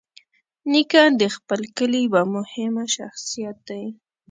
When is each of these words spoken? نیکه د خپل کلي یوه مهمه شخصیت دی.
نیکه 0.71 1.03
د 1.21 1.23
خپل 1.35 1.61
کلي 1.77 1.99
یوه 2.07 2.23
مهمه 2.35 2.85
شخصیت 2.95 3.57
دی. 3.69 3.85